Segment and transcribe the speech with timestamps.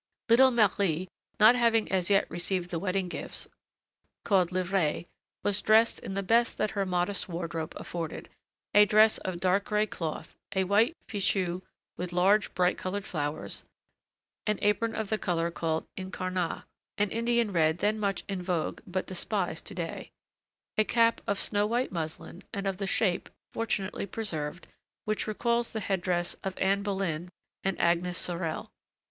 [0.29, 1.07] Little Marie,
[1.39, 3.47] not having as yet received the wedding gifts,
[4.23, 5.05] called livrées,
[5.43, 8.27] was dressed in the best that her modest wardrobe afforded:
[8.73, 11.61] a dress of dark gray cloth, a white fichu
[11.97, 13.63] with large bright colored flowers,
[14.47, 16.63] an apron of the color called incarnat,
[16.97, 20.09] an Indian red then much in vogue but despised to day,
[20.79, 24.65] a cap of snow white muslin and of the shape, fortunately preserved,
[25.05, 27.29] which recalls the head dress of Anne Boleyn
[27.63, 28.71] and Agnès Sorel.